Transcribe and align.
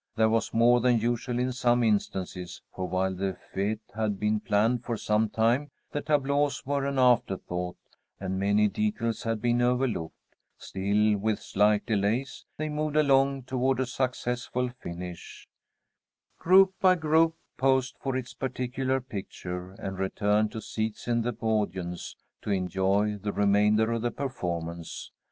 There 0.15 0.29
was 0.29 0.51
more 0.51 0.81
than 0.81 0.97
usual 0.97 1.37
in 1.37 1.51
some 1.51 1.83
instances, 1.83 2.63
for 2.73 2.87
while 2.87 3.13
the 3.13 3.37
fête 3.53 3.81
had 3.93 4.19
been 4.19 4.39
planned 4.39 4.83
for 4.83 4.97
some 4.97 5.29
time, 5.29 5.69
the 5.91 6.01
tableaux 6.01 6.49
were 6.65 6.87
an 6.87 6.97
afterthought, 6.97 7.77
and 8.19 8.39
many 8.39 8.67
details 8.67 9.21
had 9.21 9.39
been 9.43 9.61
overlooked. 9.61 10.15
Still, 10.57 11.17
with 11.19 11.39
slight 11.39 11.85
delays, 11.85 12.45
they 12.57 12.67
moved 12.67 12.95
along 12.95 13.43
toward 13.43 13.79
a 13.79 13.85
successful 13.85 14.69
finish. 14.69 15.47
Group 16.39 16.73
by 16.81 16.95
group 16.95 17.35
posed 17.57 17.95
for 17.99 18.17
its 18.17 18.33
particular 18.33 19.01
picture 19.01 19.73
and 19.73 19.99
returned 19.99 20.51
to 20.53 20.61
seats 20.61 21.07
in 21.07 21.21
the 21.21 21.37
audience 21.41 22.15
to 22.41 22.49
enjoy 22.49 23.19
the 23.21 23.31
remainder 23.31 23.91
of 23.91 24.01
the 24.01 24.09
performance. 24.09 25.11